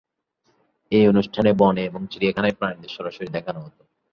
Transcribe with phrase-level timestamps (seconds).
[0.91, 3.81] এই অনুষ্ঠানে বনে এবং চিড়িয়াখানায় প্রাণীদের সরাসরি দেখানো হতো।